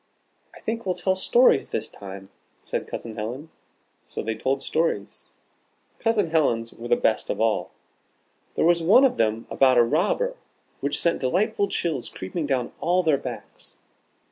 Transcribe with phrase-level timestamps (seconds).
[0.55, 3.51] "I think we'll tell stories this time," said Cousin Helen.
[4.03, 5.29] So they told stories.
[5.99, 7.69] Cousin Helen's were the best of all.
[8.55, 10.37] There was one of them about a robber,
[10.79, 13.77] which sent delightful chills creeping down all their backs.